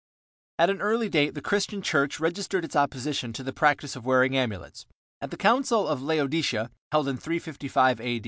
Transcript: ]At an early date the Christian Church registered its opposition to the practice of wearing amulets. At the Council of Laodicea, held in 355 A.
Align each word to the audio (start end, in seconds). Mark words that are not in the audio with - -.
]At 0.57 0.71
an 0.71 0.81
early 0.81 1.09
date 1.09 1.35
the 1.35 1.43
Christian 1.43 1.83
Church 1.83 2.19
registered 2.19 2.65
its 2.65 2.75
opposition 2.75 3.33
to 3.33 3.43
the 3.43 3.53
practice 3.53 3.95
of 3.95 4.03
wearing 4.03 4.35
amulets. 4.35 4.87
At 5.21 5.29
the 5.29 5.37
Council 5.37 5.87
of 5.87 6.01
Laodicea, 6.01 6.71
held 6.91 7.07
in 7.07 7.17
355 7.17 8.01
A. 8.01 8.19